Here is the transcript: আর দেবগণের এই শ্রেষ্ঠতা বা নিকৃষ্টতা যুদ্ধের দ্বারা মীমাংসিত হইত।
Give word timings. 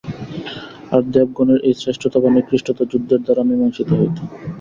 আর 0.93 1.01
দেবগণের 1.13 1.59
এই 1.67 1.75
শ্রেষ্ঠতা 1.81 2.17
বা 2.19 2.29
নিকৃষ্টতা 2.31 2.83
যুদ্ধের 2.91 3.21
দ্বারা 3.25 3.43
মীমাংসিত 3.49 3.89
হইত। 3.91 4.17